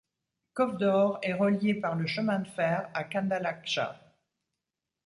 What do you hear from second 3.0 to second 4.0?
Kandalakcha.